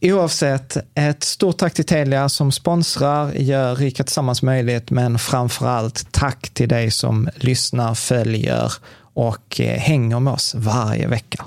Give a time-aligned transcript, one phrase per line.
[0.00, 6.12] Oavsett, ett stort tack till Telia som sponsrar, gör Rika Tillsammans möjligt, men framför allt
[6.12, 8.72] tack till dig som lyssnar, följer
[9.14, 11.44] och eh, hänger med oss varje vecka.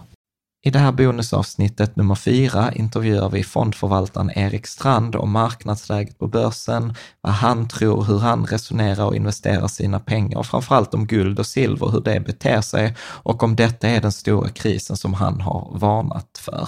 [0.66, 6.94] I det här bonusavsnittet nummer fyra intervjuar vi fondförvaltaren Erik Strand om marknadsläget på börsen,
[7.22, 11.46] vad han tror, hur han resonerar och investerar sina pengar och framförallt om guld och
[11.46, 15.72] silver, hur det beter sig och om detta är den stora krisen som han har
[15.74, 16.68] varnat för.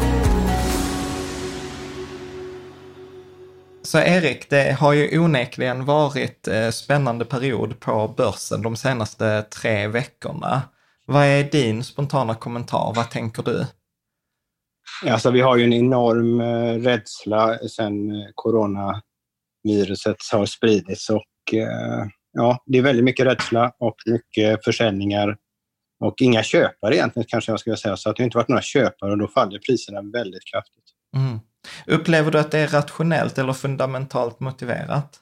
[3.91, 9.87] Så Erik, det har ju onekligen varit eh, spännande period på börsen de senaste tre
[9.87, 10.61] veckorna.
[11.05, 12.93] Vad är din spontana kommentar?
[12.95, 13.65] Vad tänker du?
[15.05, 21.23] Alltså, vi har ju en enorm eh, rädsla sen eh, coronaviruset har spridits och
[22.31, 25.37] ja, det är väldigt mycket rädsla och mycket försäljningar
[25.99, 27.97] och inga köpare egentligen kanske jag skulle säga.
[27.97, 30.85] Så att det inte varit några köpare och då faller priserna väldigt kraftigt.
[31.17, 31.39] Mm.
[31.87, 35.19] Upplever du att det är rationellt eller fundamentalt motiverat?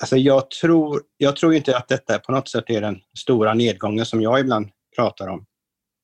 [0.00, 4.06] Alltså jag, tror, jag tror inte att detta på något sätt är den stora nedgången
[4.06, 5.44] som jag ibland pratar om,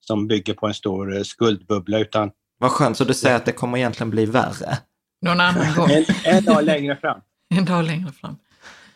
[0.01, 2.31] som bygger på en stor eh, skuldbubbla, utan...
[2.59, 4.79] Vad skönt, så du säger att det kommer egentligen bli värre?
[5.23, 5.91] Någon annan gång.
[5.91, 7.21] en, en dag längre fram.
[7.55, 8.37] en dag längre fram.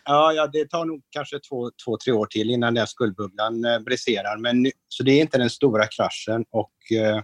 [0.05, 3.79] Ja, ja, det tar nog kanske två, två, tre år till innan den skuldbubblan eh,
[3.79, 4.37] briserar.
[4.37, 7.23] Men, så det är inte den stora kraschen och eh,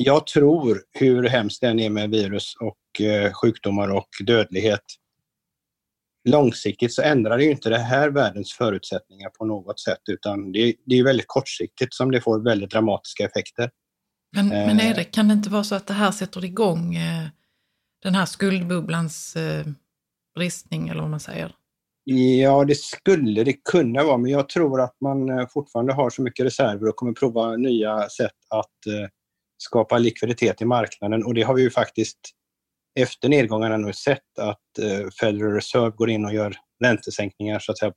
[0.00, 4.84] jag tror, hur hemskt det än är med virus och eh, sjukdomar och dödlighet,
[6.28, 10.74] långsiktigt så ändrar det ju inte det här världens förutsättningar på något sätt, utan det,
[10.86, 13.70] det är väldigt kortsiktigt som det får väldigt dramatiska effekter.
[14.36, 17.28] Men, eh, men Erik, kan det inte vara så att det här sätter igång eh,
[18.02, 19.66] den här skuldbubblans eh,
[20.34, 21.54] bristning, eller vad man säger?
[22.40, 26.22] Ja, det skulle det kunna vara, men jag tror att man eh, fortfarande har så
[26.22, 29.08] mycket reserver och kommer prova nya sätt att eh,
[29.58, 32.18] skapa likviditet i marknaden och det har vi ju faktiskt
[32.98, 37.78] efter nedgångarna nu sett att eh, Federal Reserve går in och gör räntesänkningar så att
[37.78, 37.92] säga,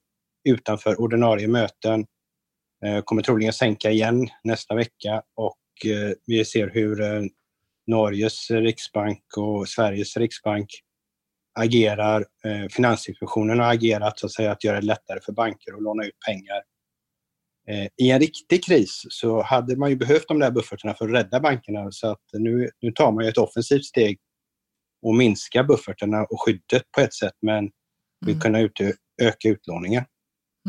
[0.50, 2.06] utanför ordinarie möten.
[2.86, 7.30] Eh, kommer troligen sänka igen nästa vecka och eh, vi ser hur
[7.88, 10.68] Norges riksbank och Sveriges riksbank
[11.60, 12.26] agerar.
[12.72, 16.20] Finansinspektionen har agerat så att säga att göra det lättare för banker att låna ut
[16.28, 16.62] pengar.
[17.70, 21.14] Eh, I en riktig kris så hade man ju behövt de där buffertarna för att
[21.14, 24.20] rädda bankerna så att nu, nu tar man ju ett offensivt steg
[25.02, 27.64] och minska buffertarna och skyddet på ett sätt men
[28.26, 28.42] vill Mm.
[28.42, 28.72] kunna ut,
[29.22, 30.04] öka utlåningen.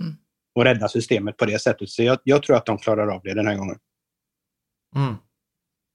[0.00, 0.16] Mm.
[0.54, 1.90] Och rädda systemet på det sättet.
[1.90, 3.78] Så jag, jag tror att de klarar av det den här gången.
[4.96, 5.14] Mm.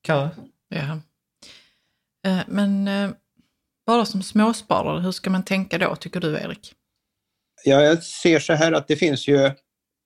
[0.03, 0.29] Kara?
[0.69, 0.99] Ja.
[2.31, 3.11] Eh, Men eh,
[3.85, 6.73] bara som småsparare, hur ska man tänka då, tycker du Erik?
[7.65, 9.51] Ja, jag ser så här att det finns ju,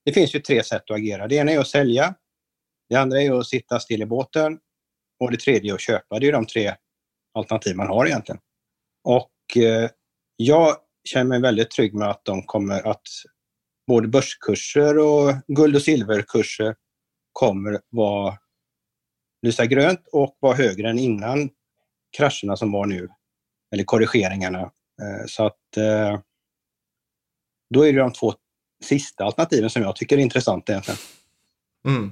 [0.06, 1.28] det finns ju tre sätt att agera.
[1.28, 2.16] Det ena är att sälja.
[2.90, 4.60] Det andra är att sitta still i båten.
[5.20, 6.20] Och det tredje är att köpa.
[6.20, 6.76] Det är de tre
[7.34, 8.42] alternativ man har egentligen.
[9.04, 9.90] Och eh,
[10.36, 13.02] jag känner mig väldigt trygg med att de kommer att
[13.88, 16.76] både börskurser och guld och silverkurser
[17.32, 18.38] kommer vara
[19.42, 21.50] lysa grönt och vara högre än innan
[22.18, 23.10] krascherna som var nu,
[23.74, 24.62] eller korrigeringarna.
[25.02, 26.20] Eh, så att eh,
[27.70, 28.34] då är det de två
[28.82, 31.00] sista alternativen som jag tycker är intressant egentligen.
[31.88, 32.12] Mm.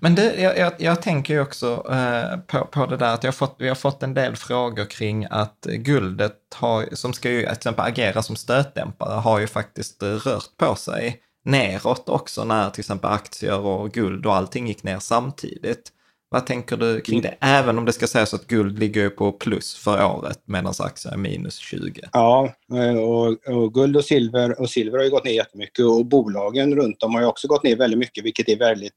[0.00, 3.34] Men det, jag, jag, jag tänker ju också eh, på, på det där att jag
[3.34, 7.52] fått, vi har fått en del frågor kring att guldet, har, som ska ju till
[7.52, 13.10] exempel agera som stötdämpare, har ju faktiskt rört på sig neråt också när till exempel
[13.10, 15.92] aktier och guld och allting gick ner samtidigt.
[16.30, 17.36] Vad tänker du kring det?
[17.40, 21.16] Även om det ska sägas att guld ligger på plus för året medan aktier är
[21.16, 22.00] minus 20.
[22.12, 26.06] Ja, eh, och, och guld och silver, och silver har ju gått ner jättemycket och
[26.06, 28.92] bolagen runt om har ju också gått ner väldigt mycket, vilket är väldigt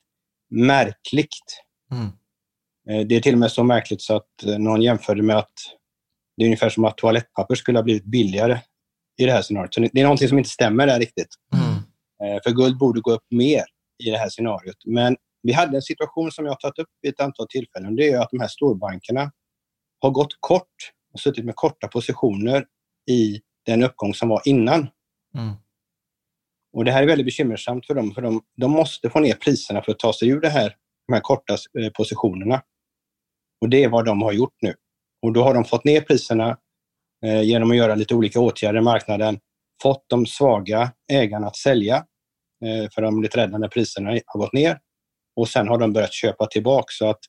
[0.50, 1.64] märkligt.
[1.92, 2.06] Mm.
[2.90, 5.54] Eh, Det är till och med så märkligt så att eh, någon jämförde med att
[6.38, 8.60] det är ungefär som att toalettpapper skulle ha blivit billigare
[9.18, 9.74] i det här scenariot.
[9.74, 11.36] Så det är någonting som inte stämmer där riktigt.
[11.54, 12.42] Mm.
[12.44, 13.64] För guld borde gå upp mer
[14.04, 14.76] i det här scenariot.
[14.86, 17.96] Men vi hade en situation som jag har tagit upp vid ett antal tillfällen.
[17.96, 19.32] Det är att de här storbankerna
[20.00, 22.66] har gått kort och suttit med korta positioner
[23.12, 24.80] i den uppgång som var innan.
[25.36, 25.54] Mm.
[26.74, 29.82] Och det här är väldigt bekymmersamt för dem, för de, de måste få ner priserna
[29.82, 30.76] för att ta sig ur det här,
[31.08, 32.62] de här korta eh, positionerna.
[33.62, 34.74] Och det är vad de har gjort nu.
[35.22, 36.58] Och då har de fått ner priserna
[37.26, 39.40] eh, genom att göra lite olika åtgärder i marknaden,
[39.84, 41.96] fått de svaga ägarna att sälja,
[42.66, 44.80] eh, för de blivit rädda när priserna har gått ner.
[45.42, 47.20] Och sen har de börjat köpa tillbaka så att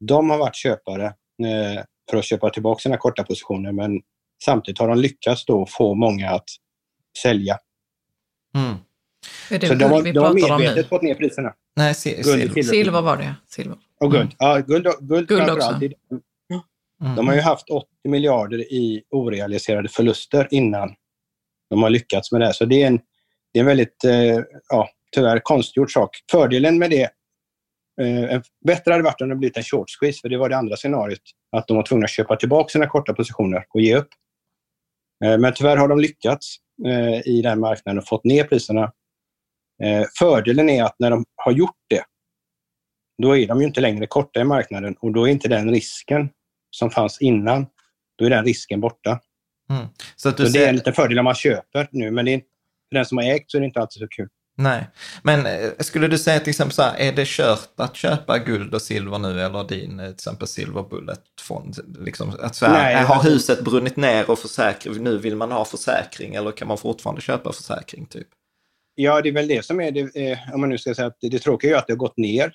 [0.00, 4.00] de har varit köpare eh, för att köpa tillbaka sina korta positioner, men
[4.44, 6.44] samtidigt har de lyckats då få många att
[7.22, 7.58] sälja.
[8.54, 8.76] Mm.
[9.50, 11.54] Är det Så de vi de har medvetet fått ner priserna.
[11.76, 12.62] Nej, si, Guld, silver.
[12.62, 13.02] silver.
[13.02, 13.34] Var det.
[13.48, 13.78] Silver.
[14.00, 14.34] Och guld.
[14.38, 15.70] Ja, guld, guld, Guld också.
[15.70, 17.16] Mm.
[17.16, 20.94] De har ju haft 80 miljarder i orealiserade förluster innan
[21.70, 22.46] de har lyckats med det.
[22.46, 22.52] här.
[22.52, 23.00] Så det är en,
[23.52, 26.10] det är en väldigt, eh, ja, tyvärr konstgjord sak.
[26.30, 27.10] Fördelen med det,
[28.00, 30.76] eh, bättre hade varit om det blivit en short squeeze, för det var det andra
[30.76, 31.22] scenariot.
[31.56, 34.08] Att de var tvungna att köpa tillbaka sina korta positioner och ge upp.
[35.24, 36.56] Eh, men tyvärr har de lyckats
[36.86, 38.92] eh, i den marknaden och fått ner priserna.
[39.82, 42.04] Eh, fördelen är att när de har gjort det,
[43.22, 46.30] då är de ju inte längre korta i marknaden och då är inte den risken
[46.70, 47.66] som fanns innan,
[48.18, 49.20] då är den risken borta.
[49.70, 49.86] Mm.
[50.16, 52.34] Så Så du det är en ser, liten fördel om man köper nu, men det
[52.34, 52.38] är,
[52.88, 54.28] för den som har ägt så är det inte alltid så kul.
[54.56, 54.86] Nej.
[55.22, 58.74] Men eh, skulle du säga till exempel så här, är det kört att köpa guld
[58.74, 61.76] och silver nu eller din eh, till exempel Silver Bullet-fond?
[61.98, 65.52] Liksom, att så här, Nej, har alltså- huset brunnit ner och försäkring, nu vill man
[65.52, 68.28] ha försäkring eller kan man fortfarande köpa försäkring typ?
[68.94, 71.16] Ja, det är väl det som är det, eh, om man nu ska säga att
[71.20, 72.52] det, det tråkiga är att det har gått ner.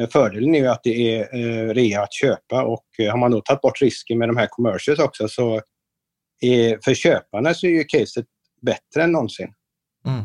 [0.00, 3.30] Eh, Fördelen är ju att det är eh, rea att köpa och eh, har man
[3.30, 5.60] då tagit bort risken med de här commercials också så
[6.40, 8.26] är, för köparna så är ju caset
[8.62, 9.48] bättre än någonsin.
[10.06, 10.24] Mm.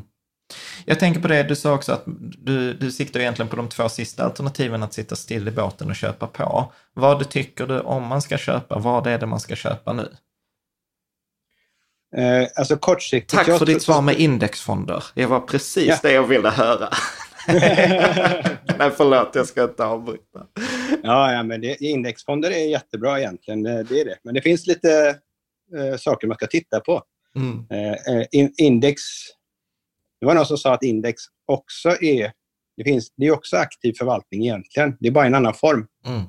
[0.86, 2.04] Jag tänker på det, du sa också att
[2.38, 5.96] du, du siktar egentligen på de två sista alternativen, att sitta still i båten och
[5.96, 6.74] köpa på.
[6.94, 10.10] Vad du tycker du om man ska köpa, vad är det man ska köpa nu?
[12.18, 13.34] Eh, alltså kortsiktigt...
[13.34, 15.04] Tack för ditt svar med indexfonder.
[15.16, 15.98] Det var precis Ja.
[16.02, 16.90] det jag ville höra.
[18.78, 20.46] Nej, förlåt, jag ska inte avbryta.
[21.04, 23.64] Ja, ja men det, indexfonder är jättebra egentligen.
[23.64, 24.18] Det är det.
[24.24, 25.18] Men det finns lite
[25.78, 27.04] eh, saker man ska titta på.
[27.36, 27.66] Mm.
[27.70, 29.02] Eh, eh, in, index...
[30.22, 32.32] Det var någon som sa att index också är...
[32.78, 34.98] Det, finns, det är också aktiv förvaltning egentligen.
[35.00, 35.88] Det är bara en annan form.
[36.06, 36.22] Mm.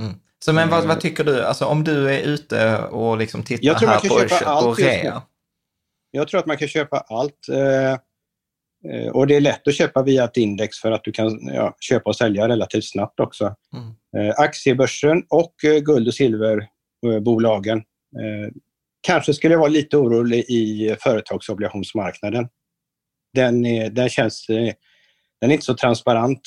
[0.00, 0.14] Mm.
[0.44, 3.78] Så men vad, vad tycker du, alltså om du är ute och liksom tittar Jag
[3.78, 4.84] tror man här kan på, köpa på allt nu.
[4.84, 5.22] rea.
[6.10, 7.48] Jag tror att man kan köpa allt.
[7.52, 7.92] Eh,
[8.92, 11.76] eh, och det är lätt att köpa via ett index för att du kan ja,
[11.80, 13.54] köpa och sälja relativt snabbt också.
[13.72, 14.28] Mm.
[14.28, 16.68] Eh, aktiebörsen och eh, guld och silver
[17.06, 17.78] eh, bolagen.
[17.78, 18.52] Eh,
[19.00, 22.48] kanske skulle jag vara lite orolig i företagsobligationsmarknaden.
[23.34, 24.48] Den, är, den känns...
[24.48, 24.74] eh,
[25.40, 26.40] Den är inte så transparent.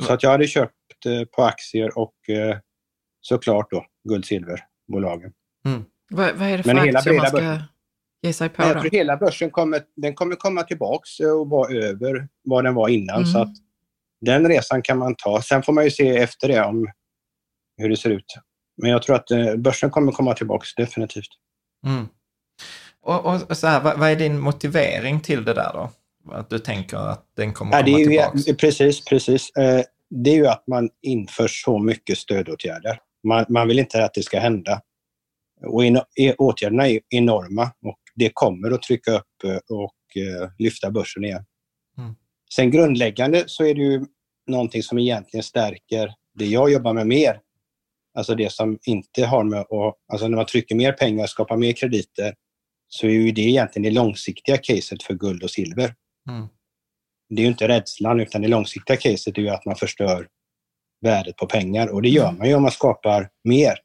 [0.00, 2.58] Så att jag hade köpt eh, på aktier och eh,
[3.20, 5.32] såklart då guld silverbolagen.
[6.10, 7.62] Vad, vad är det för Men aktier man ska börsen.
[8.22, 12.28] ge sig på jag tror hela börsen kommer, den kommer komma tillbaks och vara över
[12.44, 13.16] vad den var innan.
[13.16, 13.26] Mm.
[13.26, 13.54] Så att
[14.20, 15.42] den resan kan man ta.
[15.42, 16.88] Sen får man ju se efter det om
[17.76, 18.34] hur det ser ut.
[18.76, 21.28] Men jag tror att eh, börsen kommer komma tillbaks definitivt.
[21.86, 22.08] Mm.
[23.00, 25.90] Och, och, och så här, vad, vad är din motivering till det där då?
[26.32, 28.38] Att du tänker att den kommer Ja, komma det är tillbaka?
[28.46, 29.50] ju, precis, precis.
[29.56, 32.98] Eh, Det är ju att man inför så mycket stödåtgärder.
[33.24, 34.80] Man, man vill inte att det ska hända.
[35.66, 39.94] Och in, i- åtgärderna är enorma och det kommer att trycka upp eh, och
[40.58, 41.44] lyfta börsen igen.
[41.98, 42.14] Mm.
[42.54, 44.04] Sen grundläggande så är det ju
[44.46, 47.40] någonting som egentligen stärker det jag jobbar med mer.
[48.14, 49.96] Alltså det som inte har med att...
[50.12, 52.34] Alltså när man trycker mer pengar, skapar mer krediter,
[52.88, 55.94] så är ju det egentligen det långsiktiga caset för guld och silver.
[56.30, 56.48] Mm.
[57.28, 60.28] Det är ju inte rädslan, utan det långsiktiga caset är ju att man förstör
[61.00, 61.88] värdet på pengar.
[61.88, 63.78] Och det gör man ju om man skapar mer.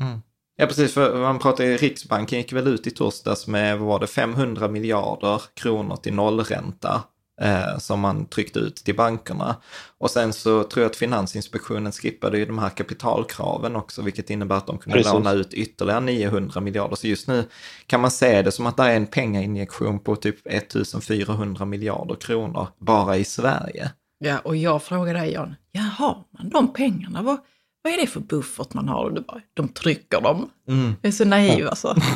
[0.00, 0.20] Mm.
[0.56, 0.94] Ja, precis.
[0.94, 4.68] För man pratar ju, Riksbanken gick väl ut i torsdags med, vad var det, 500
[4.68, 7.04] miljarder kronor till nollränta
[7.40, 9.56] eh, som man tryckte ut till bankerna.
[9.98, 14.56] Och sen så tror jag att Finansinspektionen skippade ju de här kapitalkraven också, vilket innebär
[14.56, 15.12] att de kunde Precis.
[15.12, 16.96] låna ut ytterligare 900 miljarder.
[16.96, 17.44] Så just nu
[17.86, 22.66] kan man se det som att det är en pengainjektion på typ 1400 miljarder kronor
[22.78, 23.90] bara i Sverige.
[24.18, 27.38] Ja, och jag frågar dig Jan, jaha, men de pengarna, vad,
[27.82, 29.04] vad är det för buffert man har?
[29.04, 30.50] Och Du bara, de trycker dem.
[30.68, 30.94] Mm.
[31.02, 31.96] Jag är så naiv alltså.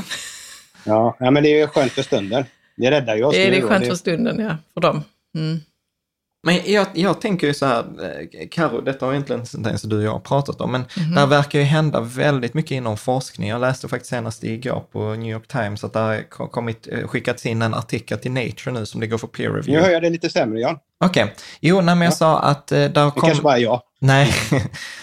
[0.89, 2.45] Ja, ja men det är ju skönt för stunden.
[2.77, 3.35] Det räddar ju oss.
[3.35, 5.03] Det är nu det skönt för stunden, ja, för dem.
[5.39, 5.59] Mm.
[6.47, 9.97] Men jag, jag tänker ju så här, eh, Karo, detta har egentligen inte ens du
[9.97, 11.15] och jag har pratat om, men Mhm.
[11.15, 13.49] där verkar ju hända väldigt mycket inom forskning.
[13.49, 17.07] Jag läste faktiskt senast igår på New York Times att det har ko- kommit, eh,
[17.09, 19.87] skickats in en artikel till Nature nu som ligger för peer Nu review.
[19.87, 20.79] hör jag det lite sämre, Jan.
[21.05, 23.21] Okej, jo, nej, men jag sa att eh, där Det kom...
[23.23, 23.83] kanske bara är jag.
[23.99, 24.35] Nej.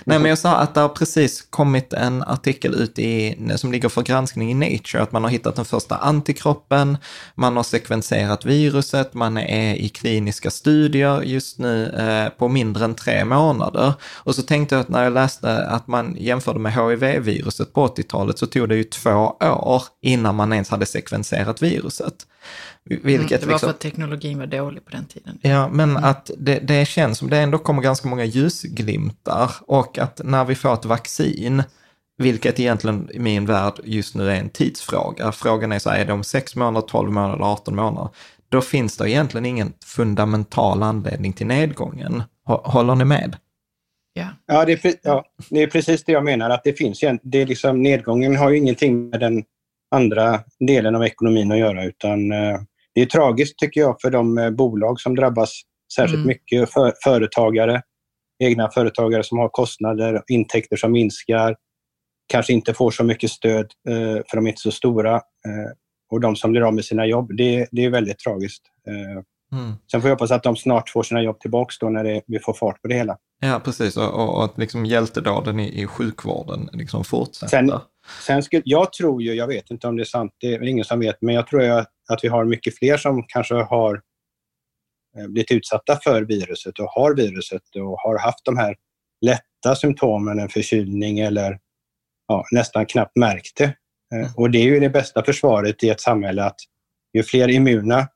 [0.04, 3.90] Nej, men jag sa att det har precis kommit en artikel ut i, som ligger
[3.90, 6.98] för granskning i Nature, att man har hittat den första antikroppen,
[7.36, 12.96] man har sekvenserat viruset, man är i kliniska studier just nu eh, på mindre än
[12.96, 13.94] tre månader.
[14.04, 18.40] Och så tänkte jag att när jag läste att man jämförde med HIV-viruset på 80-talet
[18.40, 22.26] så tog det ju två år innan man ens hade sekvenserat viruset.
[22.86, 25.40] Vilket Mm, det var liksom- för att teknologin var dålig på den tiden.
[25.42, 30.22] Ja, men att det, det känns som det ändå kommer ganska många ljusglimtar och att
[30.24, 31.64] när vi får ett vaccin,
[32.18, 36.06] vilket egentligen i min värld just nu är en tidsfråga, frågan är så här, är
[36.06, 38.10] det om 6 månader, 12 månader, 18 månader?
[38.50, 42.24] Då finns det egentligen ingen fundamental anledning till nedgången.
[42.48, 43.36] Hå- Håller ni med?
[44.14, 44.28] Ja.
[44.46, 46.50] Ja det, är, ja, det är precis det jag menar.
[46.50, 49.44] Att det finns det är liksom, nedgången har ju ingenting med den
[49.96, 51.86] andra delen av ekonomin att göra.
[51.86, 52.60] Utan eh,
[52.96, 55.62] det är tragiskt tycker jag för de eh, bolag som drabbas
[55.96, 56.28] särskilt Mm.
[56.28, 56.70] mycket.
[56.74, 57.82] För, företagare,
[58.44, 61.56] egna företagare som har kostnader, intäkter som minskar.
[62.28, 63.96] Kanske inte får så mycket stöd eh,
[64.30, 65.16] för de är inte så stora.
[65.16, 65.72] Eh,
[66.12, 67.32] och de som blir av med sina jobb.
[67.38, 68.64] Det, det är väldigt tragiskt.
[68.88, 69.24] Eh,
[69.54, 69.74] Mm.
[69.92, 72.40] sen får jag hoppas att de snart får sina jobb tillbaks då när det, vi
[72.40, 73.18] får fart på det hela.
[73.42, 73.98] Ja, precis.
[73.98, 77.48] Och, och, och att liksom hjältedåden i, i sjukvården liksom fortsätter.
[77.48, 77.72] Sen-
[78.28, 80.86] Sen skulle, jag tror ju, jag vet inte om det är sant, det är ingen
[80.86, 84.02] som vet, men jag tror att, att vi har mycket fler som kanske har
[85.18, 88.76] eh, blivit utsatta för viruset och har viruset och har haft de här
[89.26, 91.60] lätta symptomen, en förkylning eller
[92.28, 93.64] ja, nästan knappt märkt det.
[94.16, 96.60] Eh, Och det är ju det bästa försvaret i ett samhälle att
[97.14, 98.08] ju fler immuna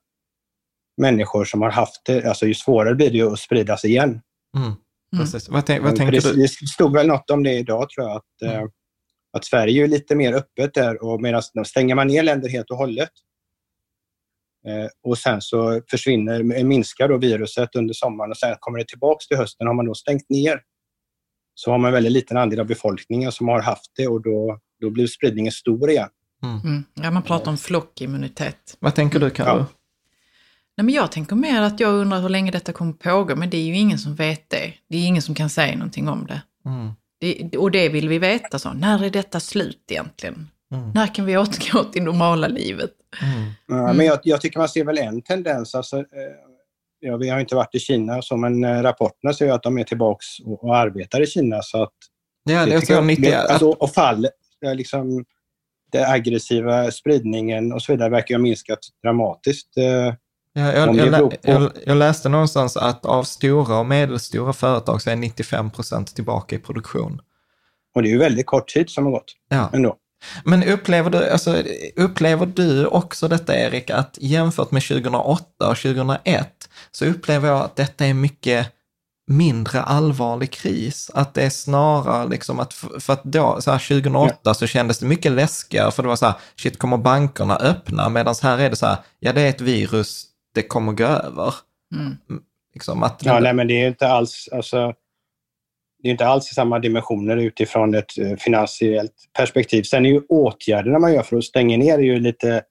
[1.01, 4.21] människor som har haft det, alltså ju svårare blir det ju att spridas igen.
[4.57, 4.71] Mm.
[5.53, 6.41] Vad, vad tänker det, du?
[6.41, 8.17] det stod väl något om det idag tror jag.
[8.17, 8.69] Att, eh, Mm.
[9.37, 12.77] att Sverige är lite mer öppet där och medan stänger man ner länder helt och
[12.77, 13.09] hållet.
[14.67, 19.27] Eh, och sen så försvinner, minskar då viruset under sommaren och sen kommer det tillbaks
[19.27, 19.67] till hösten.
[19.67, 20.61] Har man då stängt ner
[21.53, 24.59] så har man en väldigt liten andel av befolkningen som har haft det och då,
[24.81, 26.09] då blir spridningen stor igen.
[26.43, 26.83] Mm.
[26.93, 28.77] ja, man pratar om flockimmunitet.
[28.79, 29.57] Vad tänker du, Karo?
[29.57, 29.65] Ja.
[30.77, 33.57] Nej, men jag tänker mer att jag undrar hur länge detta kommer pågå, men det
[33.57, 34.73] är ju ingen som vet det.
[34.89, 36.41] Det är ingen som kan säga någonting om det.
[36.65, 36.91] Mm.
[37.19, 38.59] det och det vill vi veta.
[38.59, 38.73] Så.
[38.73, 40.49] När är detta slut egentligen?
[40.73, 40.91] Mm.
[40.95, 42.91] När kan vi återgå till normala livet?
[43.21, 43.51] Mm.
[43.67, 45.75] Ja, Men jag, jag tycker man ser väl en tendens.
[45.75, 46.03] Alltså, eh,
[46.99, 49.83] ja, vi har inte varit i Kina, så, men eh, rapporterna säger att de är
[49.83, 51.61] tillbaks och, och arbetar i Kina.
[51.61, 51.93] Så att
[52.43, 54.27] Ja, det, jag tycker tror 90, det- alltså, och fall,
[54.59, 55.25] ja, liksom,
[55.91, 59.77] det aggressiva spridningen och så vidare verkar ha minskat dramatiskt.
[59.77, 60.13] Eh,
[60.53, 65.09] Ja, jag, jag, det jag, jag läste någonstans att av stora och medelstora företag så
[65.09, 67.21] är 95 procent tillbaka i produktion.
[67.95, 69.69] Och det är ju väldigt kort tid som har gått Ja.
[69.73, 69.95] ändå.
[70.43, 71.63] Men upplever du, alltså,
[71.95, 77.75] upplever du också detta, Erik, att jämfört med 2008 och 2001 så upplever jag att
[77.75, 78.73] detta är mycket
[79.27, 81.11] mindre allvarlig kris.
[81.13, 85.05] Att det är snarare liksom att, för att då, så här 2008 så kändes det
[85.05, 88.09] mycket läskigare, för det var så här, shit, kommer bankerna öppna?
[88.09, 91.53] Medan här är det så här, ja det är ett virus, det kommer gå över.
[91.95, 92.17] Mm.
[92.73, 94.93] Liksom att, Ja, nej, men det är ju inte alls, alltså,
[96.03, 99.83] det är inte alls i samma dimensioner utifrån ett eh, finansiellt perspektiv.
[99.83, 102.63] Sen är ju åtgärderna man gör för att stänga ner är ju lite,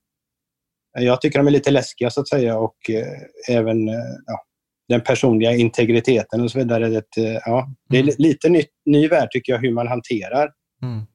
[0.99, 3.95] jag tycker de är lite läskiga så att säga och eh, även eh,
[4.27, 4.43] ja,
[4.89, 6.89] den personliga integriteten och så vidare.
[6.89, 7.05] Det,
[7.47, 8.07] ja, det är Mm.
[8.19, 10.51] li- lite ny, ny värld tycker jag hur man hanterar
[10.83, 11.07] mm,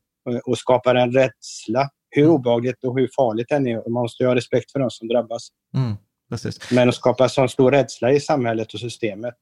[0.46, 1.90] och, skapar en rädsla.
[2.10, 2.34] Hur Mm.
[2.36, 3.90] obehagligt och hur farligt den är.
[3.90, 5.48] Man måste ju ha respekt för de som drabbas.
[5.76, 5.94] mm.
[6.72, 9.36] Men att skapa sån stor rädsla i samhället och systemet,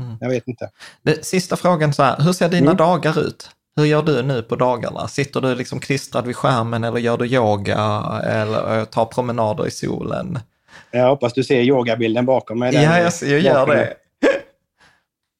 [0.00, 0.16] Mm.
[0.20, 0.70] jag vet inte.
[1.02, 2.76] Det, sista frågan så här, hur ser dina Mm.
[2.76, 3.50] dagar ut?
[3.76, 5.08] Hur gör du nu på dagarna?
[5.08, 9.70] Sitter du liksom klistrad vid skärmen eller gör du yoga eller eh, tar promenader i
[9.70, 10.38] solen?
[10.90, 12.72] Jag hoppas du ser yogabilden bakom mig.
[12.72, 12.82] där.
[12.82, 13.94] Ja, jag, jag gör det.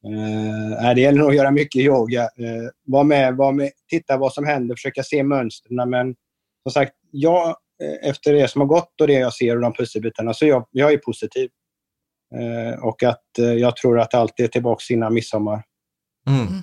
[0.05, 2.21] Eh, nej, det gäller nog att göra mycket yoga.
[2.21, 5.89] Uh, var med, var med, titta vad som händer, försöka se mönstren.
[5.89, 6.15] Men
[6.63, 7.47] som sagt, jag,
[7.83, 10.65] eh, efter det som har gått och det jag ser och de pusselbitarna, så jag,
[10.71, 11.49] jag är positiv.
[12.39, 15.63] Eh, och att eh, jag tror att allt är tillbaka innan midsommar.
[16.27, 16.61] Mm.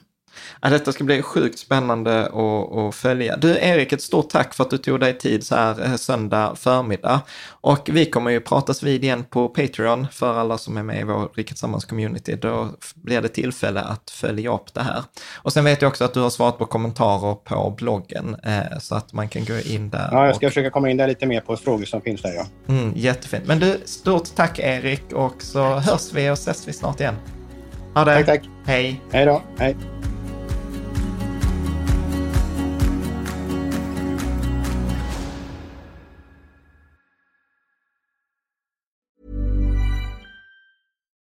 [0.62, 3.36] Ja, detta ska bli sjukt spännande att, att följa.
[3.36, 6.54] Du Erik, ett stort tack för att du tog dig tid så här eh, söndag
[6.56, 7.20] förmiddag.
[7.48, 11.04] Och vi kommer ju pratas vid igen på Patreon för alla som är med i
[11.04, 12.36] vår Rikets Sammans community.
[12.36, 15.02] Då blir det tillfälle att följa upp det här.
[15.34, 18.94] Och sen vet jag också att du har svarat på kommentarer på bloggen eh, så
[18.94, 20.08] att man kan gå in där.
[20.12, 22.32] Ja, jag ska och, försöka komma in där lite mer på frågor som finns där.
[22.34, 22.46] Ja.
[22.68, 23.46] mm, jättefint.
[23.46, 27.14] Men du, stort tack Erik och så hörs vi och ses vi snart igen.
[27.94, 28.14] Ha det.
[28.14, 28.48] Tack, tack.
[28.66, 29.00] Hej.
[29.12, 29.42] Hej då.
[29.58, 29.76] Hej.